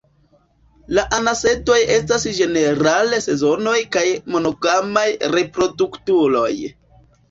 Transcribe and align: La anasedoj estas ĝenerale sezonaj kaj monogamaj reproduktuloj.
La 0.99 1.03
anasedoj 1.17 1.77
estas 1.97 2.25
ĝenerale 2.39 3.21
sezonaj 3.29 3.77
kaj 3.99 4.07
monogamaj 4.35 5.09
reproduktuloj. 5.39 6.53